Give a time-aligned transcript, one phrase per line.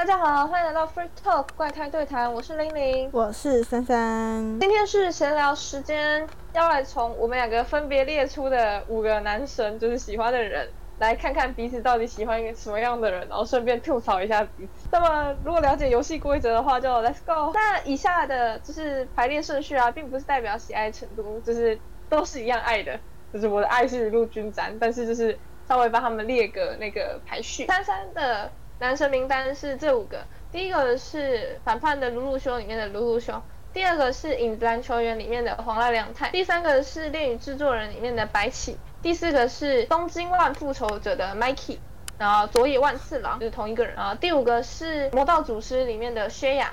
[0.00, 4.58] 大家好，欢迎来到 Free Talk 怪胎对谈，我是玲玲，我是珊珊。
[4.58, 10.66] 今天是闲聊时间，要来从我们两个分别列出的五个男神，就是喜欢的人，
[11.00, 14.88] 来看看彼此到底喜欢一个什么样的人，然后顺便吐槽一下彼此。
[14.90, 17.52] 那么，如果了解游戏规则的话，就 Let's go。
[17.52, 21.78] 那以下的就是排列顺序啊，并不是代表喜爱程度，就是
[22.08, 22.98] 都是一样爱的，
[23.34, 25.38] 就是我的爱是雨露均沾，但是就是
[25.68, 27.66] 稍微帮他们列个那个排序。
[27.66, 28.50] 珊珊的。
[28.80, 33.40] 男神名单是这五个，第一个是反叛的鲁鲁修里面的鲁鲁修，
[33.74, 41.76] 第二个是影子篮球员里面的黄濑凉太，第三个是恋与制作人里面的白起，第四个是东京万复仇者的 Mikey，
[42.16, 46.70] 然后佐野万次郎就是同一个人，然后第五个是魔道祖师里面的薛洋。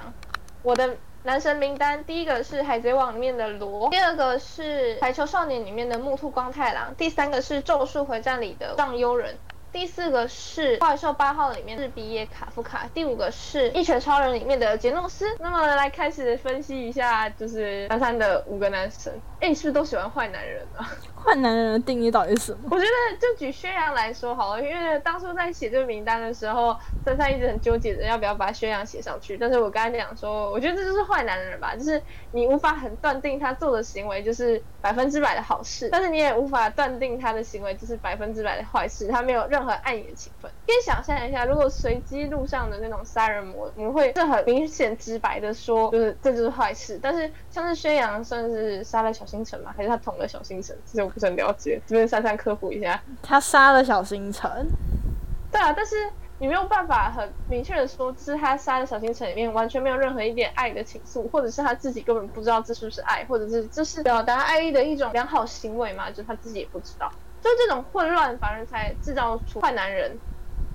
[0.64, 9.38] 我的男神名单第一个是海贼王里面的罗，第二个是排球少年里面的木兔光太郎，第三个是咒术回战里的上幽人。
[9.72, 15.26] 第四个是怪兽八号里面是比耶卡夫卡，第五个是一拳超人里面的杰诺斯。
[15.40, 19.14] 那么来开始分析一下，就是三三的五个男神。
[19.40, 20.86] 哎，你是不是都喜欢坏男人啊？
[21.14, 22.70] 坏男人的定义到底是什么？
[22.72, 29.38] 我觉得就举宣扬来说好了，因为当初在写这个名单的时候，珊珊一直很纠结着要不要把宣扬写上去。
[29.38, 40.50] 但是我刚才讲说，我觉得这就是坏男人吧，就是你无法很断定他做的行为就是百分之百的好事，但是你也无法断定他的行为就是百分之百的坏事，他没有任何爱你的情分。
[40.66, 47.00] 可以想象一下，如果随机路上的那种杀人魔，你们会是很明显直白的说，就是这就是坏事。
[47.02, 49.74] 但是像是宣扬算是杀了小星辰吗？
[49.76, 50.78] 还是他捅了小星辰？
[50.86, 53.02] 其实我不是很了解，这边珊珊科普一下。
[53.24, 54.68] 他杀了小星辰。
[55.52, 55.96] 对啊，但是
[56.38, 66.12] 你没有办法很明确的说，是他杀了小星辰里面完全没有任何一点爱的情愫，或者是他自己根本不知道这是不是爱，或者是这是表达爱意的一种良好行为嘛？
[66.12, 67.12] 就是他自己也不知道。
[67.42, 70.16] 就这种混乱，反而才制造出坏男人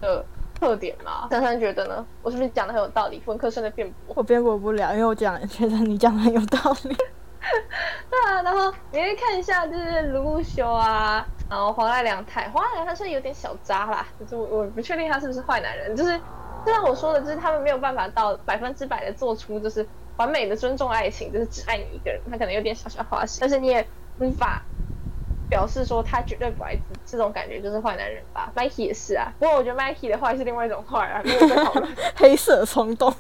[0.01, 0.25] 的
[0.63, 1.27] 特点嘛？
[1.29, 2.07] 珊珊觉得呢？
[2.23, 3.21] 我是不是讲的很有道理？
[3.27, 6.95] 文科生的辩驳，我辩驳不了，因为我讲觉得你讲的很有道理。
[8.09, 16.17] 对啊，然后你可以看一下，就是卢路修啊，然后黄爱良太，黄濑良太是有点小渣啦，就是我我不确定他是不是坏男人，就是
[16.65, 19.85] 就像我说的，就是他们没有办法到百分之百的做出就是
[20.17, 23.85] 完美的尊重爱情，就是只爱你一个人，他可能有点小小花心，但是你也
[24.21, 24.63] 无法
[25.53, 31.21] 表示说他绝对不爱自己，这种感觉就是坏男人吧？Mikey 也是啊，不过我觉得 Mikey 的坏是另外一种坏啊，
[32.17, 33.15] 黑色冲动，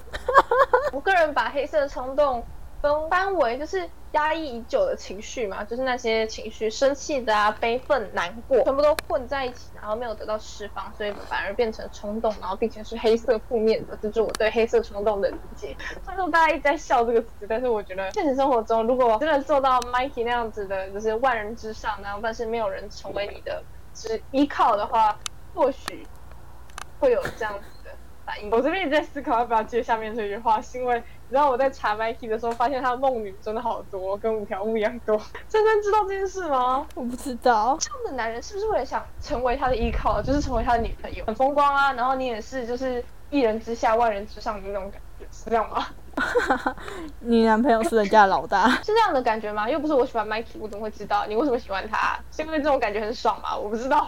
[0.95, 2.43] 我个人把黑色冲动。
[2.83, 15.77] 分班围就是压抑已久的情绪嘛，就是那些情绪，生气的啊、悲愤、难过，全部都混在一起，然后没有得到释放，所以反而变成冲动，然后并且是黑色负面的，这是我对黑色冲动的理解。
[16.05, 23.63] 虽然说大家一直在笑这个词，但是我觉得现实生活中，如果真的做到 Mikey 那样子的，就是万人之上，然后但是没有人成为你的
[23.95, 25.17] 只依靠的话，
[25.55, 26.05] 或许
[26.99, 27.65] 会有这样子。
[28.51, 31.03] 我这边也在思考要不要接下面这句话，是因为。
[31.33, 35.19] 你知道我在查 Mikey 的时候，发现他的梦女真的好多，跟五条悟一样多。
[35.49, 36.87] 真真知道这件事吗？
[36.95, 37.75] 我不知道。
[37.81, 41.91] 这样的男人是不是会想成为他的依靠，就是成为他的女朋友，很风光啊？
[41.95, 45.87] 然后你也是，就是一人之下万人之上的那种感觉，是这样吗？
[47.21, 49.67] 你男朋友是人家老大， 是这样的感觉吗？
[49.71, 51.25] 又不是我喜欢 Mikey，我怎么会知道？
[51.27, 52.21] 你为什么喜欢他？
[52.31, 53.57] 是因为这种感觉很爽吗？
[53.57, 54.07] 我不知道。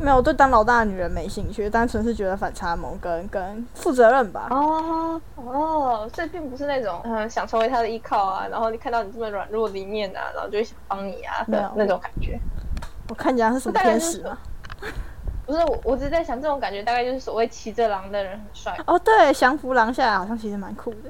[0.00, 4.46] 没有对当老大的女人没兴趣，单纯是觉得反差萌跟跟负责任吧。
[4.50, 12.38] 哦哦，所以并不是那种嗯想成为他的依靠啊，然后你看到你这么软弱的一面啊，然后就会想帮你啊的那种感觉。
[13.08, 14.38] 我看起来是什么天使吗？
[15.46, 18.76] 不是我，我只是在想这种感觉大概就是所谓骑着狼的人很帅。
[18.86, 21.08] 哦，对，降服狼下来好像其实蛮酷的。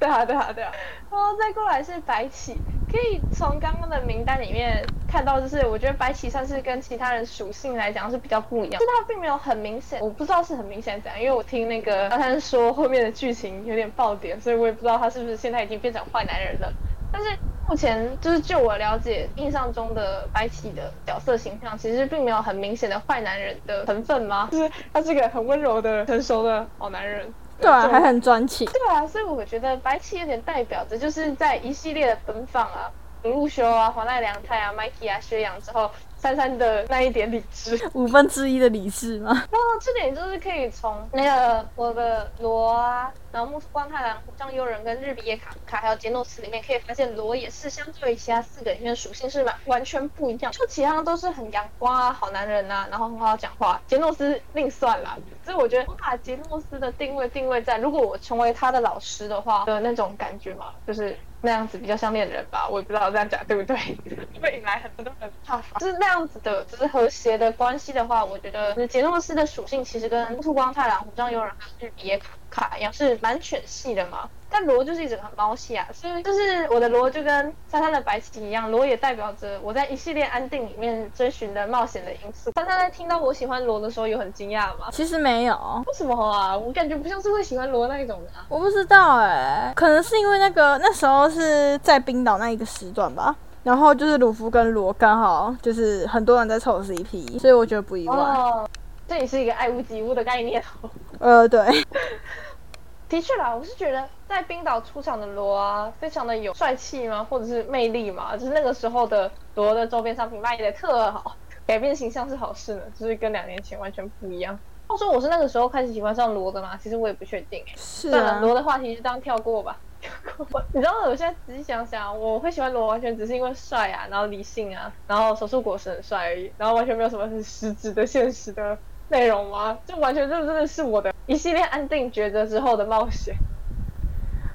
[0.00, 0.72] 对啊，对啊，对啊。
[1.10, 2.54] 然后再过来是白起，
[2.90, 16.72] 可以从刚刚的名单里面看到，就是我觉得白起算是跟其他人属性来讲是比较不一样，是他并没有很明显，我不知道是很明显怎样，因为我听那个阿三说后面的剧情有点爆点，所以我也不知道他是不是现在已经变成坏男人了。
[17.12, 17.28] 但是
[17.68, 24.48] 目前就是就我了解印象中的白起的角色形象，其实并没有很明显的坏男人的成分吗？
[24.50, 27.34] 就是他是个很温柔的、成熟的好男人。
[27.60, 28.66] 对啊，还很专情。
[28.72, 32.90] 对啊，所以我觉得白起有点代表着，就是在一系列的奔放啊，
[33.22, 35.90] 鲁修啊、黄濑良太啊、Mikey 啊、薛洋之后。
[36.22, 39.32] 珊珊的那一点理智，五分之一的理智吗？
[39.50, 53.80] 然后这点就是可以从那个我的罗啊，然后木光太郎、虎杖悠仁跟日比耶卡夫卡还有杰诺斯里面可以发现，罗也是相对于其他四个里面属性是完完全不一样，就其他都是很阳光啊，好男人呐，然后很好讲话。
[53.86, 61.16] 杰诺斯另算了，所以我觉得我把杰诺斯的定位定位在，如果我成为他的老师的话的那种感觉嘛，就是。
[61.42, 63.74] 那样子比较像恋人吧，我也不知道这样讲对不对，
[64.42, 65.78] 会引来很多人怕法。
[65.78, 74.28] 就是那样子的，只是和谐的关系的话，我觉得杰诺斯的属性其实跟木兔光太郎、虎杖悠仁还有日比耶卡卡一样，是蛮犬系的嘛。
[74.52, 82.50] 但罗就是一整个猫系啊，所以就是我的罗就跟珊珊的白棋一样，罗也代表着我在一系列安定里面追寻的冒险的因素。
[82.56, 84.88] 珊珊在听到我喜欢罗的时候有很惊讶吗？
[84.90, 85.54] 其实没有，
[85.86, 86.58] 为什么啊？
[86.58, 88.44] 我感觉不像是会喜欢罗那一种的啊。
[88.48, 93.34] 我不知道哎、可能是因为那个那时候是在冰岛那一个时段吧。
[93.62, 98.16] 然后就是鲁夫跟罗刚好就是很多人在凑 CP，所以我觉得不意外。
[98.16, 98.66] 哦，
[99.06, 100.88] 这也是一个爱屋及乌的概念哦。
[101.20, 101.60] 呃，对，
[103.06, 111.36] 的确啦，我是觉得在冰岛出场的罗啊，非常的有帅气吗，或者是魅力嘛，就是那个时候的罗的周边商品卖的特好，
[111.66, 114.58] 改变形象是好事呢，就是跟两年前完全不一样。
[114.86, 116.78] 话说我是那个时候开始喜欢上罗的嘛？
[116.78, 117.72] 其实我也不确定哎。
[117.76, 119.78] 是算了，啊，罗的话题就当跳过吧。
[120.00, 120.10] 跳
[120.46, 120.64] 过。
[120.72, 128.78] 你知道我现在仔细想想，我会喜欢罗完全只是因为帅啊，然后理性啊，然后手术果实很帅而已，然后完全没有什么很实质的现实的
[129.10, 129.76] 内容吗？
[129.84, 133.34] 就完全就真的是我的一系列安定抉择之后的冒险。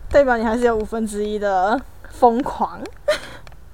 [0.10, 1.80] 代表你还是有五分之一的
[2.10, 2.82] 疯狂，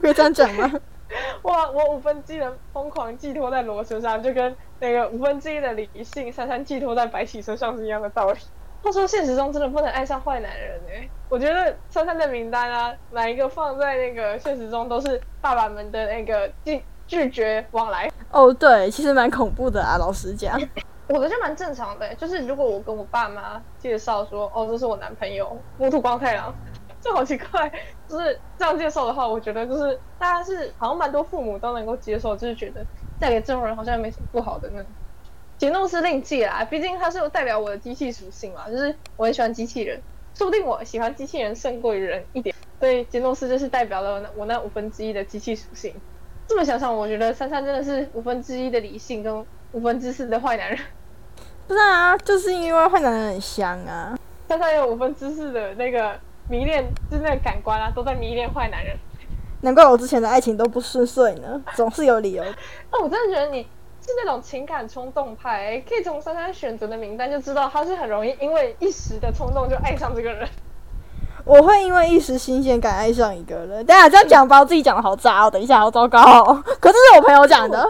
[0.02, 0.72] 可以这样讲吗？
[1.44, 8.40] 哇，我五分之一的疯狂寄托在罗身上，就跟那个五分之一的理性珊珊寄托在白起身上是一样的道理。
[8.82, 18.10] 话说现实中真的不能爱上坏男人哎、我觉得珊珊的名单啊，哪一个放在那个现实中都是爸爸们的那个拒拒绝往来。
[18.32, 20.58] 哦，对，其实蛮恐怖的啊，老实讲。
[21.10, 26.56] 我的就蛮正常的欸、就是如果我跟我爸妈介绍说，哦，这是我男朋友木兔光太郎，
[27.02, 27.70] 这好奇怪，
[28.08, 32.82] 就是这样介绍的话，我觉得就是大家是好像蛮多父母都能够接受，就是觉得
[33.20, 34.90] 嫁给这种人好像没什么不好的那种。
[35.58, 40.02] 杰诺斯另计啦，毕竟他是有代表我的机器属性嘛，就是我很喜欢机器人，
[40.34, 45.94] 说不定我喜欢机器人胜过于人一点，所以杰诺斯就是代表了我那五分之一的机器属性。
[46.52, 50.78] 这么想想，我觉得珊珊真的是五分之一的理性跟五分之四的坏男人。
[51.66, 54.20] 不是啊，就是因为坏男人很香啊。
[54.50, 56.20] 珊珊有五分之四的那个
[56.50, 58.94] 迷恋，就是那个感官啊，都在迷恋坏男人。
[59.62, 62.54] 难怪我之前的爱情都不顺遂呢，总是有理由的。
[62.92, 63.64] 那 我真的觉得你
[64.02, 70.46] 是那种情感冲动派、欸，可以从珊珊选择的名单就知道，他是很容易因为一时的冲动就爱上这个人。
[71.46, 73.86] 我会因为一时新鲜感爱上一个人。
[73.86, 76.20] 等下这样讲把我自己讲的好渣哦，等一下好糟糕。
[76.80, 77.88] 可是是我朋友讲的。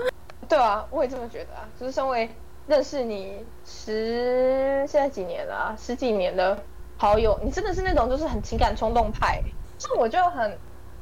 [0.48, 1.68] 对啊，我也这么觉得啊。
[1.80, 2.30] 就是身为
[2.68, 6.58] 认识你十现在几年了、啊，十几年的
[6.98, 9.42] 好友，你真的是那种就是很情感冲动派。
[9.78, 10.58] 像我就很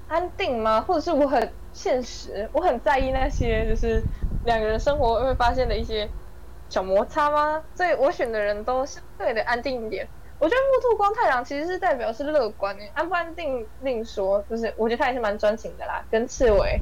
[0.07, 0.83] 安定吗？
[0.87, 4.01] 或者是我很现实，我很在意那些就是
[4.45, 6.09] 两个人生活会发现的一些
[6.69, 7.61] 小摩擦吗？
[7.75, 10.07] 所以我选的人都相对的安定一点。
[10.39, 14.41] 我觉得木兔光太郎其实是代表是乐观的，安不安定另说。
[14.49, 16.79] 就是我觉得他也是蛮专情的啦，跟刺猬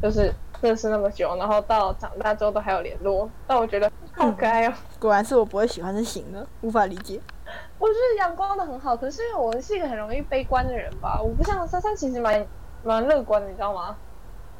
[0.00, 4.72] 就是认识那么久，然后到长大之后都还有联络，但我觉得好可爱哦。
[5.00, 7.20] 果然是我不会喜欢的型的，无法理解。
[7.80, 12.46] 我觉得阳光的很好，可是因为我是一个很容易悲观的人吧，我不像珊珊，其实蛮
[12.84, 13.96] 蛮乐观的，你知道吗？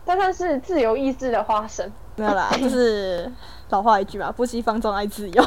[0.05, 3.31] 珊珊是自由意志的化身，没有啦，就是
[3.69, 5.45] 老话一句嘛，不惜放纵爱自由。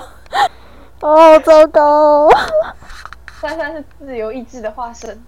[1.04, 2.30] 哦，糟糕！
[3.42, 5.22] 珊珊是自由意志的化身。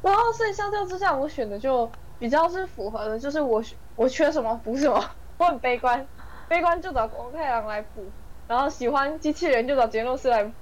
[0.00, 3.62] 然后，所以相较之下，我选的就比较是符合的，就是我
[3.94, 5.04] 我缺什么补什么。
[5.36, 6.08] 我很悲观，
[6.48, 8.02] 悲观就找光太郎来补，
[8.46, 10.52] 然后喜欢机器人就找杰诺斯来补，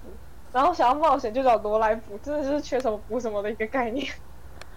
[0.53, 4.05] 然后想要冒险就找罗来补，真的就是缺什么补什么的一个概念。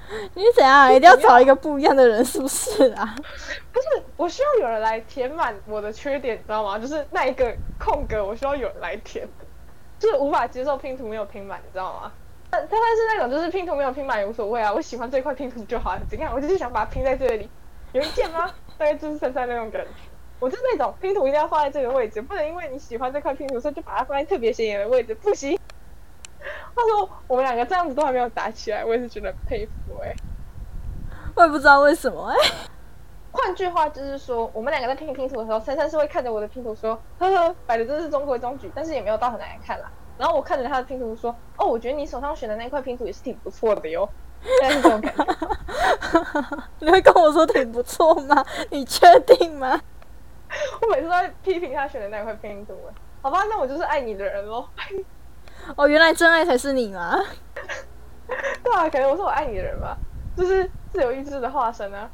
[0.34, 0.94] 你是怎样？
[0.94, 3.16] 一定要找一个不一样的人，是不是啊？
[3.72, 3.88] 不是，
[4.18, 6.80] 我需要有人来填满我的缺点，你知道吗？
[6.80, 9.28] 就是那一个空格，我需要有人来填，
[10.00, 12.12] 就是无法接受拼图没有拼满，你知道吗？
[12.50, 16.34] 但他但是那种就是拼图没有拼满也无所谓啊，我喜欢这块拼图就好了，怎样？
[16.34, 17.48] 我就是想把它拼在这里，
[17.94, 18.48] 有一件吗？
[18.80, 19.90] 大概就是现在那种感觉。
[20.40, 25.59] 我是那种拼图一定要放在这个位置，不能因为你喜欢这块拼图，所以就把它放在特别显眼的位置，不行。
[26.76, 30.14] 他说我们两个这样子都还没有打起来，我也是觉得佩服哎、
[31.36, 32.36] 我也不知道为什么哎、
[33.32, 44.10] 换句话就是说，我们两个在拼拼图的时候，珊珊是会看着我的拼图说：“呵呵，摆的真是中规中矩，但是也没有到很难看啦。”然后我看着他的拼图说：“哦，我觉得你手上选的那块拼图也是挺不错的哟。
[44.62, 45.26] ”这种感觉。
[46.80, 48.44] 你会跟我说挺不错吗？
[48.72, 49.80] 你确定吗？
[50.82, 52.76] 我每次都在批评他选的那块拼图。
[53.22, 54.68] 好吧，那我就是爱你的人喽。
[55.76, 57.20] 哦，原来真爱才是你吗？
[58.64, 59.98] 对啊，可能我是我爱你的人吧，
[60.36, 62.10] 就是自由意志的化身啊。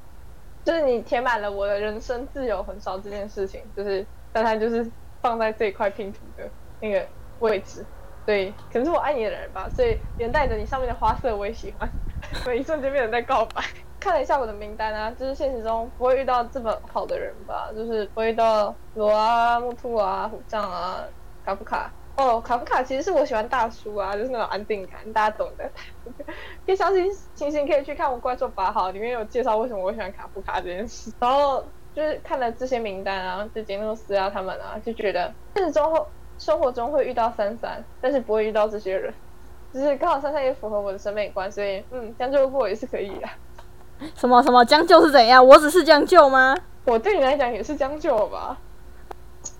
[0.63, 4.89] 就是你填满了我的人生自由很少这件事情，就是但它就是
[5.21, 6.49] 放在这一块拼图的
[6.81, 7.05] 那个
[7.39, 7.85] 位置，
[8.25, 11.87] 对，可能是我爱你的人吧，所以连带着你上面的花色我也喜欢，
[12.43, 13.61] 所以一瞬间变成在告白。
[13.99, 21.03] 看了一下我的名单啊，就是现实中不会遇到这么好的人吧，就是不会遇到罗啊、木兔啊、虎杖啊、
[21.45, 25.69] 卡夫卡，哦，卡夫卡其实是我喜欢大叔啊，就是那种安定感，大家懂的。
[26.65, 31.11] 可以相信星星可以去看我《怪兽八号》，里面有介绍为什么我喜欢卡夫卡这件事。
[31.19, 36.05] 然后就是看了这些名单啊，就杰诺斯啊他们啊，就觉得现实中
[36.37, 39.13] 生活中会遇到三三，但是不会遇到这些人。
[39.73, 43.27] 就是刚好珊珊也符合我的审美观，所以嗯，将就过也是可以 的。
[44.15, 45.01] 什么什么将就？
[45.05, 45.45] 是怎样？
[45.45, 46.55] 我只是将就吗？
[46.85, 48.57] 我对你来讲也是将就吧。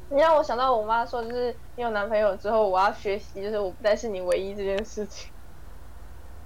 [0.10, 5.32] 你让我想到我妈说，就是你有男朋友之后，我要学习，就是我不再是你唯一这件事情。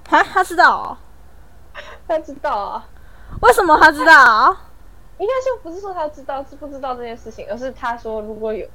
[0.07, 0.97] 哈，他知道、哦？
[2.07, 2.87] 他知道啊？
[3.41, 4.57] 为什么他知道？
[5.17, 8.65] 应该就不是说他知道，是不知道这件事情，而是他说如果有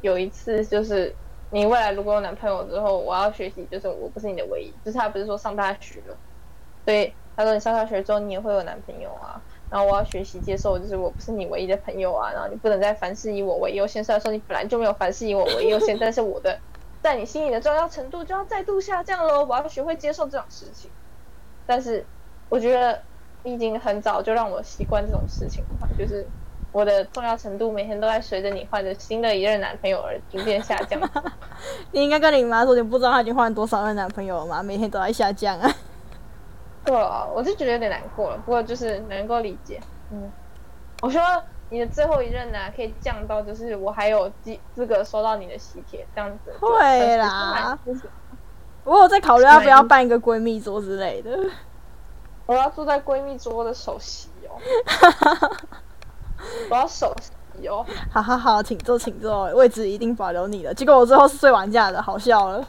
[0.00, 1.14] 有一次，就是
[1.50, 4.72] 你未来如果有男朋友之后，我要学习，就是我不是你的唯一。
[4.84, 6.16] 就是他不是说上大学了，
[6.84, 9.40] 所以他说你上大学之后你也会有男朋友啊。
[9.72, 12.30] 然后我要学习接受，就是我不是你唯一的朋友啊。
[12.30, 14.04] 然后你不能再凡事以我为优先。
[14.04, 16.58] 虽然说你本来就没有凡事以我为优先，但是我的
[17.02, 19.46] 在你心里的重要程度就要再度下降喽。
[19.46, 20.90] 我要学会接受这种事情。
[21.66, 22.04] 但是
[22.50, 23.00] 我觉得
[23.44, 26.26] 你已经很早就让我习惯这种事情了，就是
[26.70, 31.00] 我的重要程度每天都在随着你换着新的一任男朋友而逐渐下降。
[31.92, 34.62] 你应该跟你妈说，你不知道她已经换多少任男朋友了吗？
[34.62, 35.72] 每天都在下降啊。
[36.84, 39.80] 对啊，我就觉得有点难过了，不过就是能够理解。
[40.10, 40.30] 嗯，
[41.00, 46.52] 我希望你的最后一任呢、可以降到就是我还有资资格收到你的喜帖这样子。
[46.60, 47.78] 会啦
[48.84, 51.38] 不过我有在考虑要不要办一个闺蜜桌之类的。
[52.46, 54.58] 我要坐在闺蜜桌的首席哦，
[56.68, 57.86] 我要首席哦。
[58.10, 60.74] 好好好，请坐，请坐，位置一定保留你的。
[60.74, 62.66] 结果我最后是最晚嫁的，好笑了。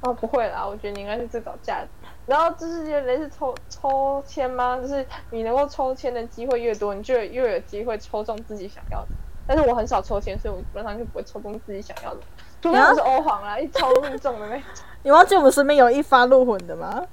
[0.00, 1.88] 哦，不会啦，我觉得你应该是最早嫁的。
[2.26, 4.78] 然后就是有类似抽抽签吗？
[4.80, 9.08] 就是你能够抽签的机会越多，你就越有机会抽中自己想要的。
[9.46, 12.20] 但是我很少抽签，所以我基本上就不会抽中自己想要的。
[12.60, 14.64] 除非我是欧皇啦，一抽命中的那种。
[15.04, 17.06] 你忘记我们身边有一发入魂的吗？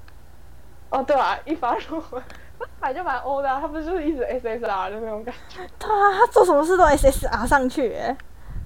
[0.90, 2.20] 哦，对啊，一发入魂，
[2.80, 5.60] 买就买欧的、啊，他不是就是一直 SSR 的那种感觉。
[5.78, 8.16] 对啊，他做什么事都 SSR 上去、欸，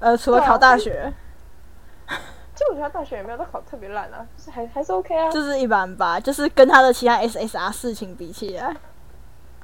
[0.01, 1.13] 呃，除了考大学，
[2.59, 8.77] 其实我觉得大学也没有到考特别烂啊，就是还还是 OK 啊，就是一般吧，就是跟他的其他 SSR 事情比起来，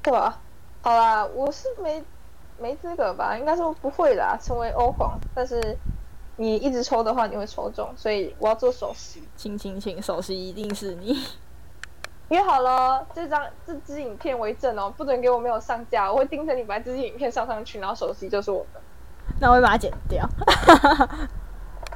[0.01, 0.39] 对吧？
[0.81, 2.05] 好啦，我是没
[2.57, 5.77] 没资格吧，应该说不会啦，成为欧皇，但是
[6.37, 9.25] 你一直抽的话，你会抽中，所以我要做首席。
[9.35, 11.19] 请请请，首席一定是你。
[12.29, 18.81] 约好了，这张这支影片为证哦，不准给我没有上架，我会盯着你把这支影片上上去，然后首席就是我的。
[19.41, 20.25] 那我会把它剪掉。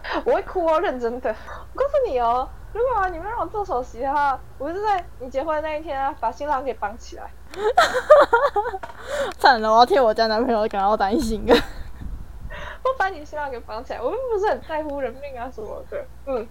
[0.25, 1.35] 我会哭哦，认真的。
[1.75, 7.31] 我告诉你哦，如果啊你们让我做首席的话，我是在你结婚的那一天啊，把新郎给绑起来。
[9.39, 11.55] 惨了，我要替我家男朋友感到担心了。
[12.85, 16.05] 我把你新郎给绑起来，我并不是很在乎人命啊什么的。
[16.27, 16.47] 嗯，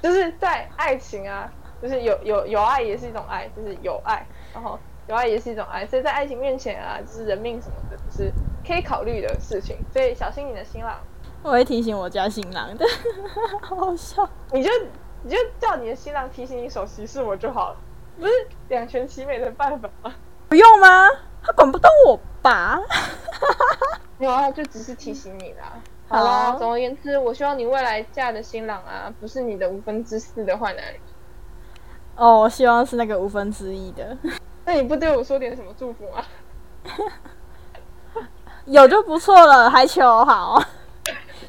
[0.00, 4.78] 就是在爱情啊，就是有有有爱也是一种爱，就是有爱，然后
[5.08, 8.32] 有爱也是一种爱，所以在爱情面前啊，就是人命什么的，就是
[8.66, 9.76] 可以考虑的事情。
[9.92, 10.96] 所以小心你的新郎，
[11.42, 12.86] 我会提醒我家新郎的，
[13.60, 14.28] 好好笑。
[14.52, 14.70] 你就
[15.22, 17.76] 你就叫你的新郎提醒你首席是我就好了，
[18.18, 18.32] 不是
[18.68, 20.14] 两全其美的办法吗？
[20.48, 21.08] 不用吗？
[21.42, 22.78] 他管不到我吧？
[24.18, 25.72] 没有啊，就只是提醒你啦。
[26.08, 30.94] 好啦，总而言之，我希望你未来嫁的新郎啊，不是你的五分之四的坏男人。
[32.14, 34.16] 哦，我希望是那个五分之一的，
[34.64, 36.24] 那你不对我说点什么祝福吗？
[38.66, 40.62] 有就不错了，还求好，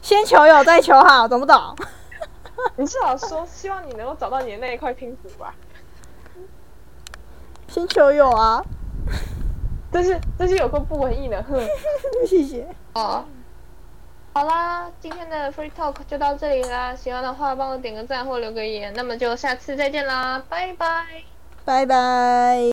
[0.03, 1.57] 先求有再求好，懂不懂？
[2.75, 5.55] 你至少说希望你能够找到你的那一块拼图吧。
[7.69, 8.61] 先求有啊，
[9.89, 11.65] 但是但是有个不文艺的，哼。
[12.27, 12.67] 谢谢。
[12.93, 13.23] 哦，
[14.33, 16.93] 好啦，今天的 free talk 就到这里啦。
[16.93, 21.05] 喜欢的话帮我点个赞或留个言，那么就下次再见啦，拜拜。
[21.63, 22.72] 拜拜。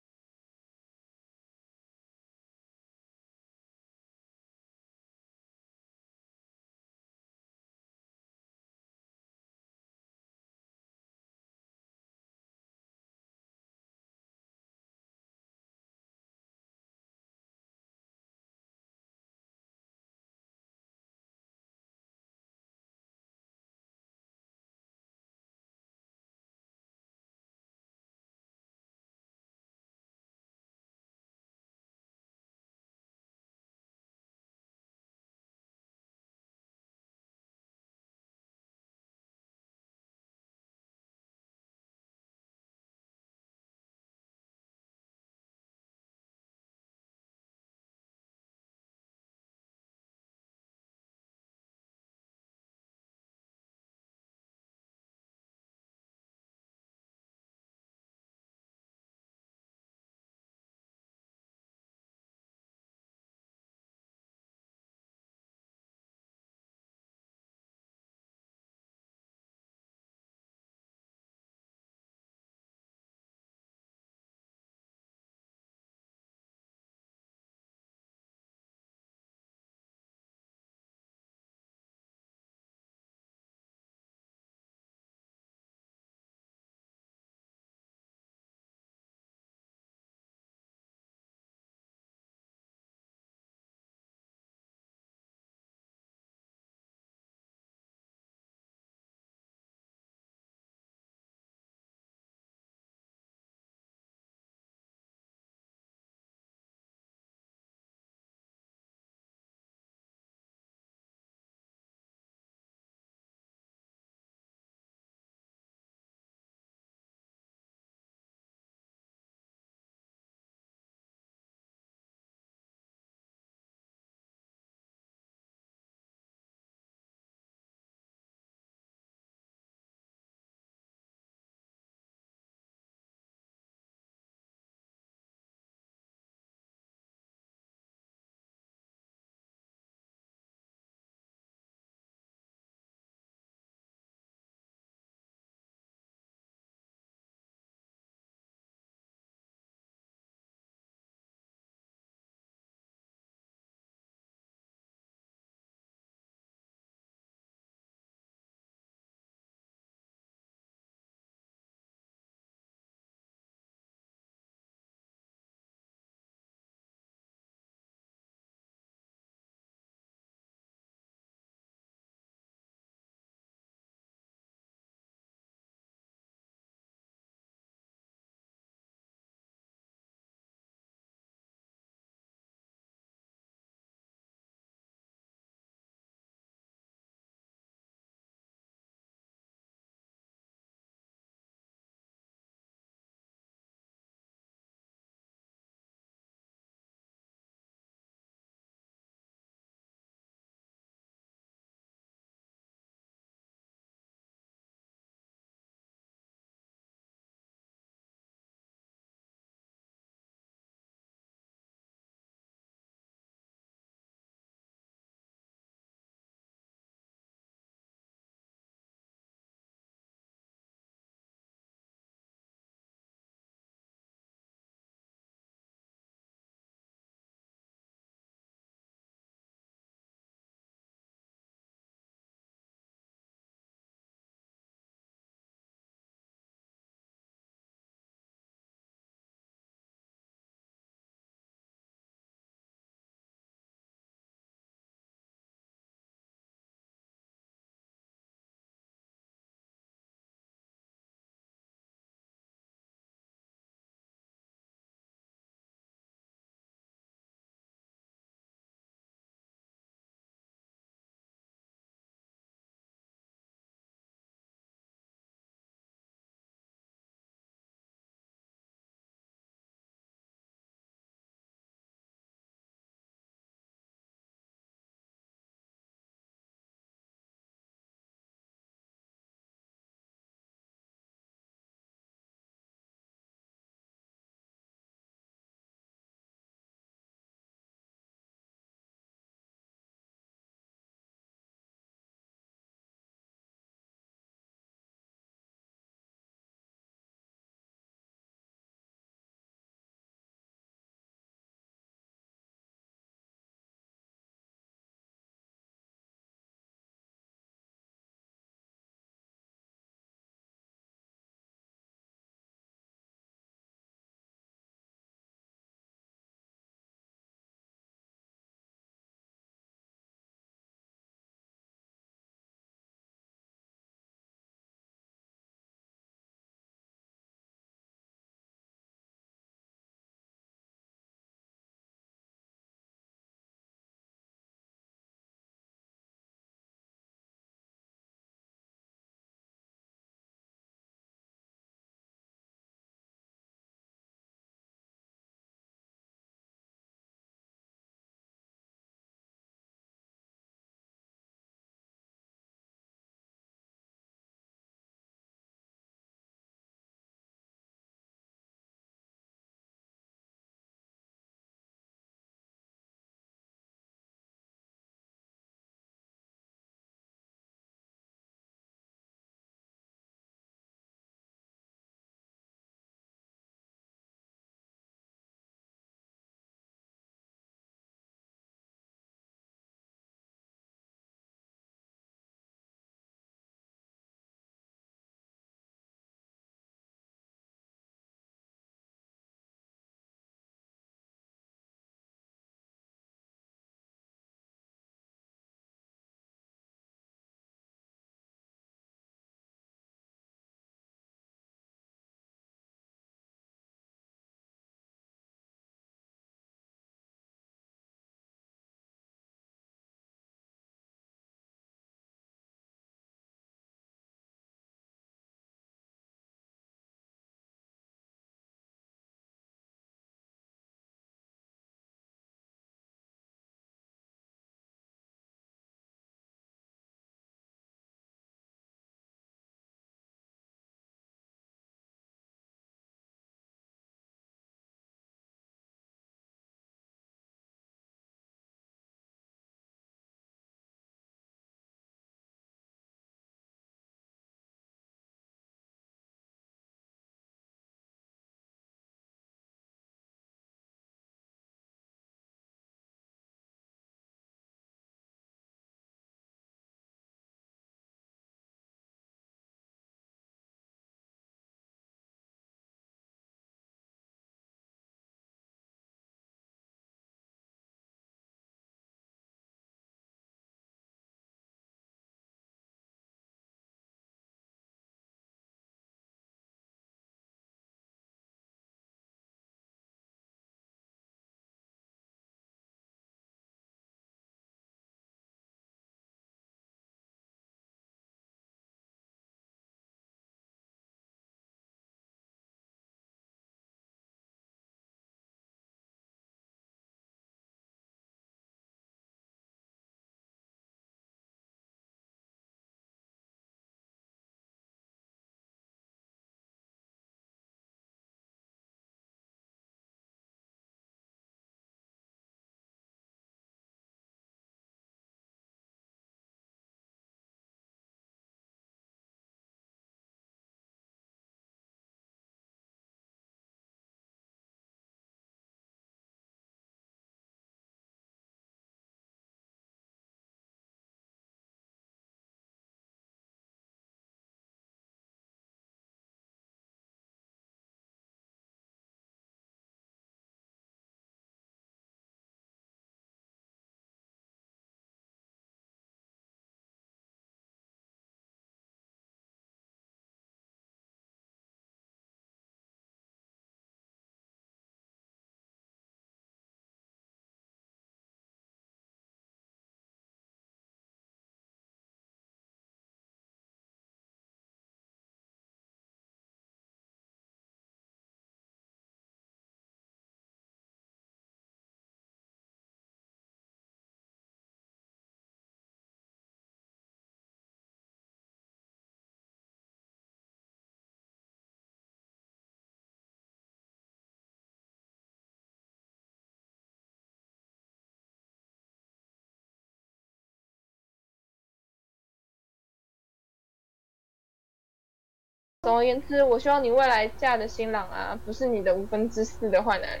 [595.64, 600.00] 总而言之，我希望你未来嫁的新郎啊，不是你的五分之四的坏男人。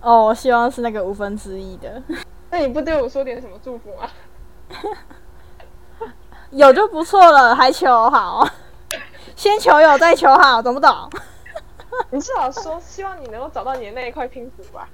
[0.00, 2.02] 哦，我希望是那个五分之一的，
[2.50, 4.10] 那你不对我说点什么祝福吗？
[6.50, 8.44] 有就不错了，还求好，
[9.36, 10.92] 先求有再求好，懂不懂？
[12.10, 14.88] 你至少说希望你能够找到你的那一块拼图吧。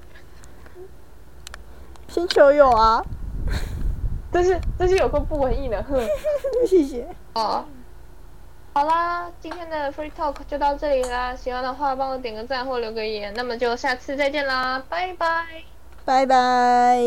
[2.07, 3.03] 先求有啊，
[4.31, 5.99] 但是但是有个不文艺的，哼。
[6.69, 7.09] 谢谢。
[7.33, 7.65] 哦，
[8.75, 11.35] 好啦，今天的 free talk 就到这里啦。
[11.35, 15.27] 喜欢的话帮我点个赞或留个言，那么就下次再见啦，拜拜。
[16.05, 16.97] 拜拜。